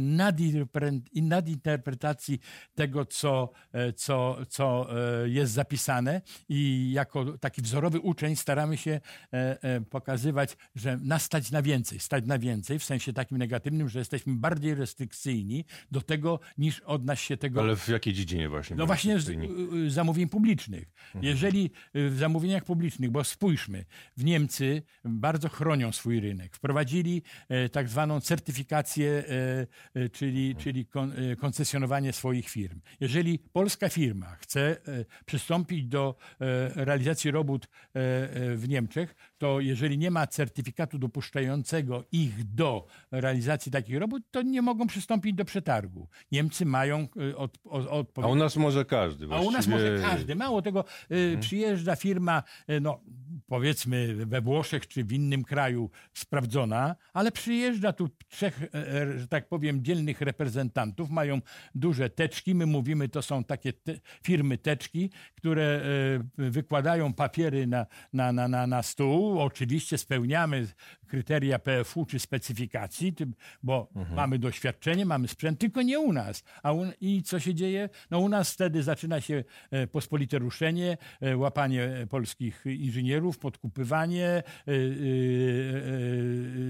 nadinterpretacji 1.15 2.39
tego, 2.75 3.05
co, 3.05 3.53
e, 3.73 3.93
co, 3.93 4.37
co 4.49 4.89
e, 5.25 5.29
jest 5.29 5.53
zapisane 5.53 6.23
i 6.49 6.91
jako 6.93 7.39
taki 7.39 7.63
wzorowy 7.63 8.01
uczeń 8.01 8.37
staramy 8.37 8.77
się 8.77 9.01
e, 9.33 9.81
pokazywać, 9.81 10.57
że 10.75 10.97
nas 10.97 11.23
stać 11.23 11.51
na 11.51 11.63
więcej, 11.63 12.01
stać 12.01 12.27
na 12.27 12.39
więcej 12.39 12.79
w 12.79 12.85
sensie 12.85 13.13
takim 13.13 13.39
negatywnym, 13.39 13.89
że 13.89 13.99
jesteśmy 13.99 14.35
bardziej 14.35 14.75
restrykcyjni 14.75 15.65
do 15.91 16.01
tego, 16.01 16.41
niż 16.59 16.81
od 16.81 17.05
nas 17.05 17.19
się 17.19 17.37
tego... 17.37 17.61
Ale 17.61 17.77
w 17.77 17.89
jakiej 17.89 18.15
dziedzinie 18.15 18.49
właśnie? 18.49 18.77
No 18.77 18.87
właśnie 18.87 19.21
z, 19.21 19.39
zamówień 19.89 20.29
publicznych. 20.29 20.93
Mhm. 21.07 21.25
Jeżeli 21.25 21.71
w 21.95 22.17
zamówieniach 22.19 22.65
publicznych, 22.65 23.11
bo 23.11 23.25
spójrzmy, 23.25 23.85
w 24.17 24.25
Niemcy 24.25 24.83
bardzo 25.05 25.49
chronią 25.49 25.93
swój 25.93 26.21
rynek. 26.21 26.57
Wprowadzili 26.57 27.23
tak 27.73 27.89
zwaną 27.89 28.21
certyfikację, 28.23 29.25
e, 29.95 30.01
e, 30.01 30.09
czyli, 30.09 30.57
czyli 30.57 30.87
e, 31.33 31.37
koncesjonowanie 31.37 32.13
swoich 32.13 32.49
firm. 32.49 32.81
Jeżeli 33.01 33.39
polska 33.39 33.89
firma 33.89 34.27
chce 34.27 34.77
przystąpić 35.27 35.87
do 35.87 36.17
realizacji 36.75 37.31
robót 37.31 37.69
w 38.55 38.65
Niemczech, 38.69 39.15
to 39.39 39.61
jeżeli 39.61 39.99
nie 39.99 40.11
ma 40.11 40.27
certyfikatu 40.27 40.99
dopuszczającego 40.99 42.05
ich 42.13 42.45
do 42.55 42.87
realizacji 43.11 43.73
takich 43.73 43.99
robót, 43.99 44.23
to 44.31 44.43
nie 44.43 44.63
mogą 44.63 44.87
przystąpić 44.87 45.35
do 45.35 45.45
przetargu. 45.45 46.09
Niemcy 46.33 46.67
mają 46.67 47.09
od, 47.37 47.59
od, 47.65 48.19
A 48.23 48.27
u 48.27 48.35
nas 48.35 48.57
może 48.57 48.85
każdy. 48.85 49.27
Właściwie... 49.27 49.49
A 49.49 49.51
u 49.51 49.53
nas 49.57 49.67
może 49.67 49.99
każdy. 50.03 50.35
Mało 50.35 50.63
tego, 50.63 50.85
hmm. 51.09 51.41
przyjeżdża 51.41 51.97
firma, 51.97 52.43
no 52.81 53.01
powiedzmy 53.47 54.27
we 54.27 54.41
Włoszech 54.41 54.89
czy 54.89 55.05
w 55.05 55.13
innym 55.13 55.45
kraju 55.45 55.91
sprawdzona, 56.15 56.97
ale 57.13 57.33
przyjeżdża 57.33 57.93
tu 57.93 58.09
trzech, 58.29 58.63
e, 58.63 58.75
e, 58.75 59.19
że 59.19 59.29
tak 59.29 59.49
powiem, 59.49 59.85
dzielnych 59.85 60.21
reprezentantów, 60.21 61.11
mają 61.11 61.41
duże 61.75 62.11
teczki, 62.11 62.55
my 62.55 62.67
mówimy, 62.67 63.09
to 63.09 63.23
są 63.23 63.45
takie 63.45 63.73
te, 63.73 63.95
firmy 64.23 64.59
teczki, 64.59 65.11
które 65.35 65.83
e, 66.39 66.51
wykładają 66.51 67.13
papiery 67.13 67.67
na, 67.67 67.87
na, 68.13 68.33
na, 68.33 68.49
na, 68.49 68.67
na 68.67 68.83
stół. 68.83 69.41
Oczywiście 69.41 69.99
spełniamy 69.99 70.67
kryteria 71.13 71.59
PFU 71.59 72.07
czy 72.07 72.19
specyfikacji, 72.19 73.15
bo 73.63 73.89
mhm. 73.97 74.17
mamy 74.17 74.39
doświadczenie, 74.39 75.07
mamy 75.07 75.29
sprzęt, 75.29 75.59
tylko 75.59 75.83
nie 75.83 76.01
u 76.01 76.13
nas. 76.13 76.45
A 76.63 76.73
u, 76.73 76.87
I 77.01 77.23
co 77.23 77.41
się 77.41 77.55
dzieje? 77.55 77.89
No 78.11 78.19
u 78.19 78.29
nas 78.29 78.53
wtedy 78.53 78.83
zaczyna 78.83 79.21
się 79.21 79.45
pospolite 79.93 80.39
ruszenie, 80.39 80.99
łapanie 81.37 82.07
polskich 82.11 82.65
inżynierów, 82.67 83.39
podkupywanie, 83.39 84.43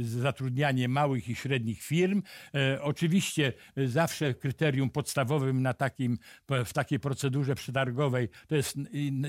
zatrudnianie 0.00 0.88
małych 0.88 1.28
i 1.28 1.34
średnich 1.34 1.82
firm. 1.82 2.22
E, 2.54 2.82
oczywiście 2.82 3.52
e, 3.76 3.88
zawsze 3.88 4.34
kryterium 4.34 4.90
podstawowym 4.90 5.62
na 5.62 5.74
takim, 5.74 6.18
w 6.64 6.72
takiej 6.72 7.00
procedurze 7.00 7.54
przetargowej 7.54 8.28
to 8.48 8.56
jest 8.56 8.76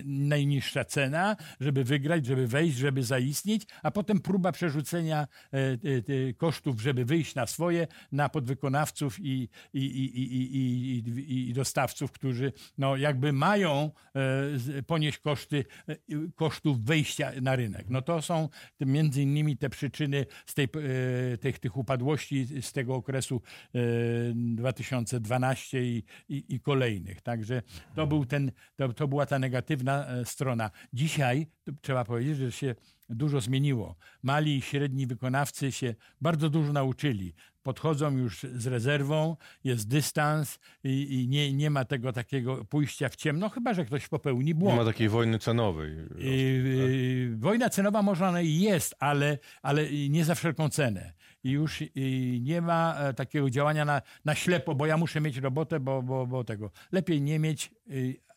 najniższa 0.06 0.86
cena, 0.86 1.36
żeby 1.60 1.84
wygrać, 1.84 2.26
żeby 2.26 2.48
wejść, 2.48 2.78
żeby 2.78 3.04
zaistnieć, 3.04 3.64
a 3.84 3.92
potem 3.92 4.20
próba 4.20 4.52
przerzucenia 4.52 5.03
e, 5.12 5.28
kosztów, 6.38 6.82
żeby 6.82 7.06
wyjść 7.06 7.36
na 7.36 7.48
swoje, 7.48 7.88
na 8.12 8.30
podwykonawców 8.30 9.20
i, 9.20 9.50
i, 9.74 9.80
i, 9.80 10.58
i, 10.58 11.50
i 11.50 11.54
dostawców, 11.54 12.12
którzy 12.12 12.54
no, 12.78 12.98
jakby 12.98 13.34
mają 13.34 13.92
ponieść 14.88 15.18
koszty 15.18 15.66
kosztów 16.36 16.86
wejścia 16.86 17.32
na 17.42 17.56
rynek. 17.56 17.86
No 17.90 18.02
to 18.02 18.22
są 18.22 18.50
między 18.80 19.22
innymi 19.22 19.58
te 19.58 19.70
przyczyny 19.70 20.26
z 20.46 20.54
tej, 20.54 20.68
tych, 21.42 21.60
tych 21.60 21.78
upadłości 21.78 22.62
z 22.62 22.72
tego 22.72 22.96
okresu 22.96 23.42
2012 24.36 25.78
e, 25.78 25.84
i, 25.84 26.04
i, 26.30 26.56
i 26.56 26.60
kolejnych. 26.60 27.22
Także 27.22 27.62
to, 27.96 28.08
był 28.08 28.26
ten, 28.26 28.52
to, 28.76 28.94
to 28.94 29.08
była 29.08 29.26
ta 29.26 29.40
negatywna 29.40 30.08
e, 30.08 30.26
strona. 30.26 30.72
Dzisiaj 30.94 31.48
trzeba 31.82 32.06
powiedzieć, 32.06 32.38
że 32.38 32.52
się 32.52 32.76
dużo 33.10 33.42
zmieniło. 33.42 33.96
Mali 34.24 34.58
i 34.58 34.62
średni 34.62 35.08
wykonawcy 35.08 35.72
się 35.72 35.96
bardzo 36.22 36.50
dużo 36.50 36.74
nauczyli. 36.74 37.34
Podchodzą 37.64 38.18
już 38.18 38.46
z 38.56 38.68
rezerwą, 38.68 39.38
jest 39.64 39.88
dystans 39.88 40.60
i, 40.84 41.22
i 41.22 41.28
nie, 41.28 41.54
nie 41.54 41.70
ma 41.70 41.86
tego 41.86 42.14
takiego 42.14 42.66
pójścia 42.66 43.10
w 43.10 43.16
ciemno, 43.16 43.50
chyba 43.50 43.74
że 43.74 43.86
ktoś 43.86 44.08
popełni 44.08 44.56
błąd. 44.56 44.74
Nie 44.74 44.84
ma 44.84 44.92
takiej 44.92 45.10
wojny 45.10 45.40
cenowej. 45.40 45.92
I, 46.18 46.64
tak? 47.32 47.40
Wojna 47.40 47.70
cenowa 47.70 48.02
może 48.02 48.28
ona 48.28 48.42
jest, 48.42 48.96
ale, 49.00 49.38
ale 49.62 50.10
nie 50.10 50.26
za 50.26 50.36
wszelką 50.36 50.70
cenę. 50.70 51.14
I 51.44 51.52
już 51.52 51.84
nie 52.40 52.62
ma 52.62 52.96
e, 52.98 53.14
takiego 53.14 53.50
działania 53.50 53.86
na, 53.86 54.02
na 54.26 54.36
ślepo, 54.36 54.76
bo 54.76 54.86
ja 54.86 54.98
muszę 54.98 55.22
mieć 55.22 55.38
robotę, 55.38 55.80
bo, 55.80 56.02
bo, 56.02 56.28
bo 56.28 56.44
tego. 56.44 56.72
Lepiej 56.92 57.22
nie 57.22 57.40
mieć, 57.40 57.72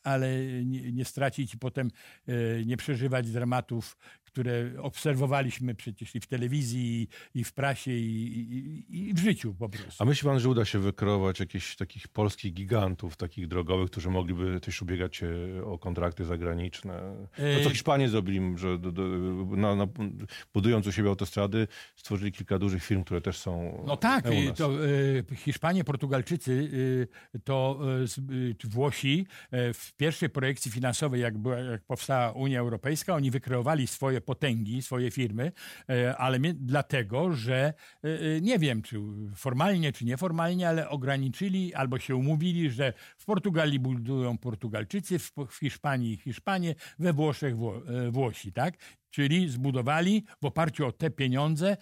ale 0.06 0.28
nie, 0.64 0.92
nie 0.92 1.04
stracić 1.04 1.54
i 1.54 1.58
potem 1.58 1.90
e, 2.28 2.32
nie 2.64 2.76
przeżywać 2.76 3.30
dramatów, 3.30 3.96
które 4.36 4.72
obserwowaliśmy 4.82 5.74
przecież 5.74 6.14
i 6.14 6.20
w 6.20 6.26
telewizji, 6.26 7.08
i 7.34 7.44
w 7.44 7.52
prasie, 7.52 7.90
i, 7.90 8.84
i, 8.88 9.08
i, 9.08 9.14
w 9.14 9.18
życiu 9.18 9.54
po 9.54 9.68
prostu. 9.68 10.02
A 10.02 10.04
myśli 10.04 10.28
pan, 10.28 10.40
że 10.40 10.48
uda 10.48 10.64
się 10.64 10.78
wykreować 10.78 11.40
jakichś 11.40 11.76
takich 11.76 12.08
polskich 12.08 12.54
gigantów, 12.54 13.16
takich 13.16 13.46
drogowych, 13.46 13.90
którzy 13.90 14.10
mogliby 14.10 14.60
też 14.60 14.82
ubiegać 14.82 15.16
się 15.16 15.28
o 15.64 15.78
kontrakty 15.78 16.24
zagraniczne? 16.24 16.92
To, 17.36 17.64
co 17.64 17.70
e, 17.70 17.72
Hiszpanie 17.72 18.08
zrobili, 18.08 18.58
że 18.58 18.78
do, 18.78 18.92
do, 18.92 19.02
na, 19.56 19.74
na, 19.74 19.86
budując 20.54 20.86
u 20.86 20.92
siebie 20.92 21.08
autostrady, 21.08 21.68
stworzyli 21.96 22.32
kilka 22.32 22.58
dużych 22.58 22.84
firm, 22.84 23.04
które 23.04 23.20
też 23.20 23.38
są 23.38 23.84
No 23.86 23.96
tak, 23.96 24.24
to 24.56 24.84
y, 24.84 25.24
Hiszpanie, 25.36 25.84
Portugalczycy, 25.84 26.70
to 27.44 27.80
Włosi 28.64 29.26
w 29.52 29.92
pierwszej 29.96 30.30
projekcji 30.30 30.70
finansowej, 30.70 31.20
jak, 31.20 31.38
była, 31.38 31.58
jak 31.58 31.84
powstała 31.84 32.32
Unia 32.32 32.60
Europejska, 32.60 33.14
oni 33.14 33.30
wykreowali 33.30 33.86
swoje 33.86 34.20
potęgi, 34.26 34.82
swoje 34.82 35.10
firmy, 35.10 35.52
e, 35.88 36.16
ale 36.16 36.38
dlatego, 36.54 37.32
że 37.32 37.74
e, 38.04 38.08
e, 38.08 38.40
nie 38.40 38.58
wiem, 38.58 38.82
czy 38.82 39.00
formalnie, 39.34 39.92
czy 39.92 40.04
nieformalnie, 40.04 40.68
ale 40.68 40.88
ograniczyli 40.88 41.74
albo 41.74 41.98
się 41.98 42.16
umówili, 42.16 42.70
że 42.70 42.92
w 43.18 43.24
Portugalii 43.24 43.78
budują 43.78 44.38
Portugalczycy, 44.38 45.18
w 45.18 45.32
Hiszpanii 45.60 46.16
Hiszpanie, 46.16 46.74
we 46.98 47.12
Włoszech 47.12 47.56
Wło 47.56 47.82
Włosi, 48.10 48.52
tak? 48.52 48.74
Czyli 49.10 49.48
zbudowali 49.48 50.24
w 50.42 50.44
oparciu 50.44 50.86
o 50.86 50.92
te 50.92 51.10
pieniądze 51.10 51.76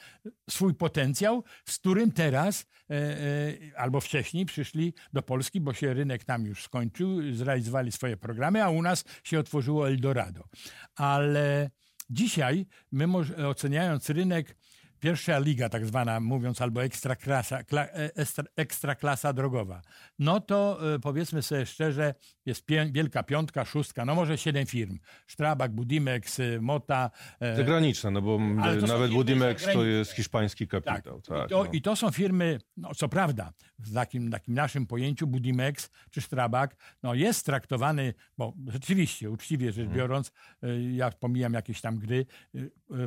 swój 0.51 0.75
potencjał, 0.75 1.45
z 1.69 1.79
którym 1.79 2.13
teraz 2.13 2.67
albo 3.77 4.01
wcześniej 4.01 4.47
przyszli 4.47 4.95
do 5.13 5.23
Polski, 5.23 5.61
bo 5.61 5.75
się 5.75 5.95
rynek 5.95 6.25
tam 6.25 6.47
już 6.47 6.63
skończył, 6.63 7.33
zrealizowali 7.33 7.93
swoje 7.93 8.17
programy, 8.17 8.65
a 8.65 8.71
u 8.71 8.83
nas 8.83 9.05
się 9.25 9.39
otworzyło 9.39 9.89
Eldorado. 9.89 10.45
Ale 10.97 11.71
dzisiaj 12.15 12.67
my 12.93 13.07
oceniając 13.49 14.11
rynek 14.11 14.57
pierwsza 15.05 15.39
liga 15.39 15.69
tak 15.69 15.87
zwana, 15.87 16.21
mówiąc, 16.21 16.61
albo 16.61 16.85
ekstraklasa, 16.85 17.65
kla, 17.65 17.83
e, 17.83 18.17
ekstra, 18.17 18.45
ekstraklasa 18.57 19.33
drogowa, 19.33 19.83
no 20.19 20.41
to 20.41 20.79
e, 20.95 20.99
powiedzmy 20.99 21.43
sobie 21.43 21.67
szczerze, 21.67 22.15
jest 22.47 22.67
pię, 22.67 22.91
wielka 22.93 23.23
piątka, 23.23 23.65
szóstka, 23.65 24.05
no 24.05 24.15
może 24.15 24.39
siedem 24.39 24.67
firm. 24.67 24.99
Strabag, 25.27 25.73
Budimex, 25.73 26.41
e, 26.41 26.61
Mota. 26.61 27.11
Zagraniczne, 27.57 28.11
no 28.11 28.23
bo 28.23 28.39
nawet 28.89 29.11
Budimex 29.11 29.65
to 29.73 29.85
jest 29.85 30.13
hiszpański 30.13 30.69
kapitał. 30.69 31.21
Tak. 31.21 31.39
tak 31.39 31.47
I, 31.47 31.49
to, 31.49 31.65
no. 31.65 31.71
I 31.73 31.83
to 31.83 31.97
są 31.97 32.11
firmy, 32.11 32.59
no 32.77 32.95
co 32.95 33.09
prawda, 33.09 33.53
w 33.79 33.95
takim, 33.95 34.31
takim 34.31 34.55
naszym 34.55 34.87
pojęciu 34.87 35.27
Budimex 35.27 35.91
czy 36.11 36.21
Strabag, 36.21 36.77
no 37.03 37.15
jest 37.15 37.47
traktowany, 37.47 38.15
bo 38.39 38.53
rzeczywiście, 38.67 39.31
uczciwie 39.31 39.67
rzecz 39.67 39.77
hmm. 39.77 39.97
biorąc, 39.97 40.33
ja 40.93 41.11
pomijam 41.11 41.53
jakieś 41.53 41.81
tam 41.81 41.99
gry, 41.99 42.27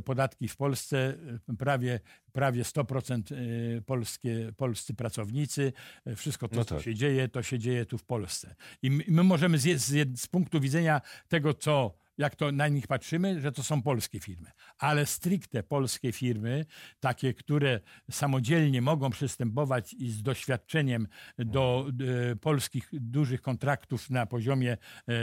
podatki 0.06 0.48
w 0.48 0.58
Polsce 0.58 1.18
prawie 1.60 1.87
prawie, 1.88 2.00
prawie 2.34 2.63
100% 2.63 3.32
y, 3.32 3.82
polskie, 3.82 4.51
polscy 4.58 4.94
pracownicy. 4.94 5.74
Wszystko 6.15 6.48
to, 6.48 6.56
no 6.56 6.65
tak. 6.65 6.77
co 6.77 6.84
się 6.84 6.96
dzieje, 6.96 7.27
to 7.27 7.44
się 7.44 7.60
dzieje 7.60 7.86
tu 7.86 7.98
w 7.98 8.03
Polsce. 8.03 8.56
I 8.82 8.91
my 8.91 9.24
możemy 9.24 9.58
z, 9.58 9.82
z, 9.82 10.20
z 10.20 10.27
punktu 10.27 10.60
widzenia 10.60 11.01
tego, 11.27 11.53
co 11.53 11.94
jak 12.17 12.36
to 12.36 12.51
na 12.51 12.67
nich 12.67 12.88
patrzymy, 12.88 13.41
że 13.41 13.51
to 13.51 13.63
są 13.63 13.81
polskie 13.81 14.19
firmy. 14.19 14.51
Ale 14.77 15.05
stricte 15.05 15.63
polskie 15.63 16.12
firmy, 16.12 16.65
takie, 17.00 17.33
które 17.33 17.79
samodzielnie 18.12 18.81
mogą 18.81 19.09
przystępować 19.09 19.93
i 19.93 20.12
z 20.12 20.24
doświadczeniem 20.24 21.07
do 21.38 21.88
e, 22.31 22.36
polskich 22.36 22.89
dużych 22.93 23.41
kontraktów 23.41 24.09
na 24.09 24.25
poziomie 24.25 24.71
e, 24.71 25.13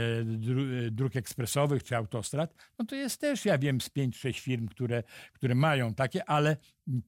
dróg 0.91 1.15
ekspresowych 1.15 1.83
czy 1.83 1.97
autostrad, 1.97 2.55
no 2.79 2.85
to 2.85 2.95
jest 2.95 3.21
też, 3.21 3.45
ja 3.45 3.57
wiem, 3.57 3.81
z 3.81 3.89
5-6 3.89 4.39
firm, 4.39 4.67
które, 4.67 5.03
które 5.33 5.55
mają 5.55 5.93
takie, 5.93 6.29
ale 6.29 6.57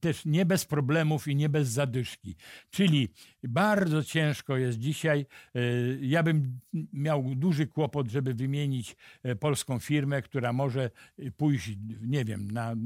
też 0.00 0.24
nie 0.24 0.46
bez 0.46 0.64
problemów 0.64 1.28
i 1.28 1.36
nie 1.36 1.48
bez 1.48 1.68
zadyszki. 1.68 2.36
Czyli 2.70 3.08
bardzo 3.42 4.04
ciężko 4.04 4.56
jest 4.56 4.78
dzisiaj. 4.78 5.26
E, 5.54 5.60
ja 6.00 6.22
bym 6.22 6.60
miał 6.92 7.34
duży 7.34 7.66
kłopot, 7.66 8.08
żeby 8.08 8.34
wymienić 8.34 8.96
e, 9.22 9.36
firmę, 9.80 10.22
która 10.22 10.52
może 10.52 10.90
pójść, 11.36 11.70
nie 12.00 12.24
wiem, 12.24 12.50
na, 12.50 12.72
e, 12.72 12.76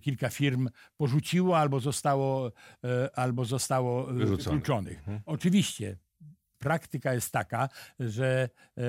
kilka 0.01 0.29
firm 0.29 0.69
porzuciło 0.97 1.57
albo 1.57 1.79
zostało, 1.79 2.51
albo 3.15 3.45
zostało 3.45 4.05
wykluczonych. 4.05 4.97
Mhm. 4.97 5.19
Oczywiście 5.25 5.97
praktyka 6.65 7.13
jest 7.13 7.31
taka, 7.31 7.69
że 7.99 8.49
e, 8.77 8.81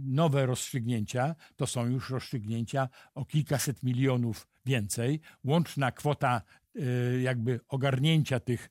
nowe 0.00 0.46
rozstrzygnięcia 0.46 1.34
to 1.56 1.66
są 1.66 1.86
już 1.86 2.10
rozstrzygnięcia 2.10 2.88
o 3.14 3.24
kilkaset 3.24 3.82
milionów 3.82 4.48
więcej. 4.66 5.20
Łączna 5.44 5.92
kwota 5.92 6.42
e, 6.76 6.80
jakby 7.20 7.60
ogarnięcia 7.68 8.40
tych 8.40 8.70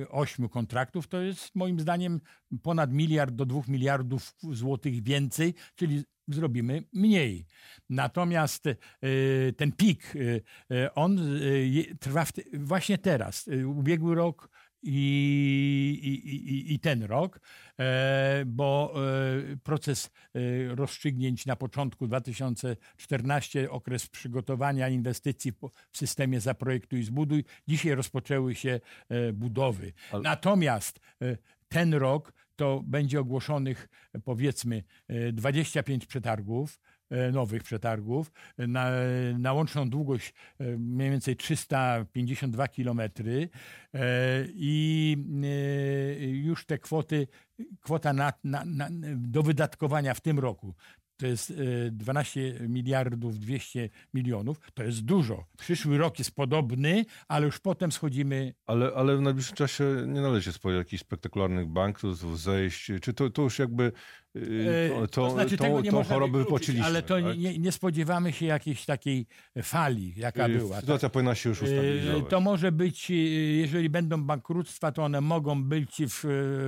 e, 0.00 0.08
ośmiu 0.08 0.48
kontraktów 0.48 1.08
to 1.08 1.20
jest 1.20 1.54
moim 1.54 1.80
zdaniem 1.80 2.20
ponad 2.62 2.92
miliard 2.92 3.34
do 3.34 3.46
dwóch 3.46 3.68
miliardów 3.68 4.34
złotych 4.52 5.02
więcej, 5.02 5.54
czyli 5.74 6.04
zrobimy 6.28 6.82
mniej. 6.92 7.46
Natomiast 7.88 8.64
ten 9.56 9.72
pik, 9.72 10.14
on 10.94 11.18
trwa 12.00 12.26
właśnie 12.52 12.98
teraz. 12.98 13.48
Ubiegły 13.66 14.14
rok 14.14 14.50
i, 14.82 16.00
i, 16.02 16.74
i, 16.74 16.78
ten 16.78 17.02
rok, 17.02 17.40
e, 17.78 18.42
bo 18.46 18.94
e, 19.52 19.56
proces 19.56 20.10
e, 20.34 20.74
rozstrzygnięć 20.74 21.46
na 21.46 21.56
początku 21.56 22.06
2014, 22.06 23.70
okres 23.70 24.06
przygotowania 24.06 24.88
inwestycji 24.88 25.52
w 25.92 25.98
systemie 25.98 26.40
Zaprojektuj 26.40 27.00
i 27.00 27.04
Zbuduj, 27.04 27.44
dzisiaj 27.68 27.94
rozpoczęły 27.94 28.54
się 28.54 28.80
budowy. 29.32 29.92
Natomiast 30.22 31.00
ten 31.68 31.94
rok 31.94 32.32
to 32.56 32.82
będzie 32.86 33.20
ogłoszonych 33.20 33.88
powiedzmy 34.24 34.82
25 35.32 36.06
przetargów, 36.06 36.80
nowych 37.32 37.62
przetargów 37.62 38.32
na, 38.58 38.90
na 39.38 39.52
łączną 39.52 39.90
długość 39.90 40.34
e, 40.58 40.64
mniej 40.76 41.10
więcej 41.10 41.36
352 41.36 42.68
km 42.68 43.00
e, 43.00 43.10
i 44.54 45.16
już 46.44 46.66
te 46.66 46.78
kwoty, 46.78 47.26
kwota 47.80 48.12
na, 48.12 48.32
na, 48.44 48.64
na, 48.64 48.88
do 49.16 49.42
wydatkowania 49.42 50.14
w 50.14 50.20
tym 50.20 50.38
roku 50.38 50.74
to 51.20 51.26
jest 51.26 51.52
12 51.92 52.54
miliardów 52.68 53.38
200 53.38 53.88
milionów, 54.14 54.60
to 54.74 54.82
jest 54.82 55.00
dużo. 55.00 55.44
Przyszły 55.58 55.98
rok 55.98 56.18
jest 56.18 56.34
podobny, 56.34 57.04
ale 57.28 57.46
już 57.46 57.58
potem 57.58 57.92
schodzimy... 57.92 58.54
Ale, 58.66 58.92
ale 58.96 59.16
w 59.16 59.20
najbliższym 59.20 59.56
czasie 59.56 59.84
nie 60.06 60.20
należy 60.20 60.42
się 60.42 60.52
spodziewać 60.52 60.86
jakichś 60.86 61.00
spektakularnych 61.00 61.66
banków, 61.66 62.40
zejść. 62.40 62.92
Czy 63.02 63.12
to, 63.12 63.30
to 63.30 63.42
już 63.42 63.58
jakby 63.58 63.92
Yy, 64.34 64.90
to, 64.94 65.06
to, 65.06 65.30
znaczy, 65.30 65.56
to, 65.56 65.80
nie 65.80 65.90
tą 65.90 66.04
chorobę 66.04 66.38
wypłaciliśmy. 66.38 66.86
Ale 66.86 67.02
to 67.02 67.22
tak? 67.22 67.38
nie, 67.38 67.58
nie, 67.58 67.72
spodziewamy 67.72 68.32
się 68.32 68.46
jakiejś 68.46 68.84
takiej 68.84 69.26
fali, 69.62 70.14
jaka 70.16 70.48
yy, 70.48 70.58
była. 70.58 70.80
Sytuacja 70.80 71.08
tak? 71.08 71.12
powinna 71.12 71.34
się 71.34 71.48
już 71.48 71.62
yy, 71.62 71.68
ustabilizować. 71.68 72.30
To 72.30 72.40
może 72.40 72.72
być, 72.72 73.10
jeżeli 73.60 73.90
będą 73.90 74.22
bankructwa, 74.24 74.92
to 74.92 75.04
one 75.04 75.20
mogą 75.20 75.64
być 75.64 76.02
w, 76.08 76.24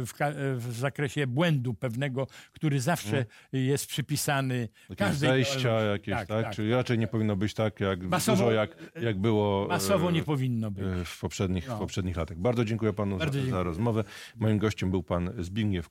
w, 0.07 0.12
w 0.59 0.77
zakresie 0.77 1.27
błędu 1.27 1.75
pewnego, 1.75 2.27
który 2.53 2.81
zawsze 2.81 3.11
hmm. 3.11 3.27
jest 3.53 3.87
przypisany 3.87 4.68
jakieś 4.88 5.16
zejścia 5.16 5.81
jakieś, 5.81 6.14
tak, 6.14 6.29
tak? 6.29 6.44
tak? 6.44 6.55
Czyli 6.55 6.70
raczej 6.70 6.98
nie 6.98 7.07
powinno 7.07 7.37
być 7.37 7.55
tak 7.55 7.81
jak 7.81 8.03
masowo, 8.03 8.37
dużo, 8.37 8.53
jak, 8.53 8.77
jak 9.03 9.18
było... 9.18 9.66
Masowo 9.68 10.11
nie 10.11 10.22
powinno 10.22 10.70
być. 10.70 10.85
W 11.05 11.20
poprzednich, 11.20 11.68
no. 11.68 11.77
w 11.77 11.79
poprzednich 11.79 12.16
latach. 12.16 12.38
Bardzo 12.38 12.64
dziękuję 12.64 12.92
panu 12.92 13.18
za, 13.18 13.51
za, 13.51 13.62
rozmowę. 13.62 14.05
Moim 14.37 14.59
gościem 14.59 14.90
był 14.90 15.03
pan 15.03 15.31
Zbigniew 15.38 15.88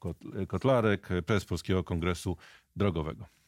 Kotlarek, 0.48 1.10
prezes 1.26 1.46
Polskiego 1.62 1.84
Kongresu 1.84 2.38
Drogowego. 2.76 3.41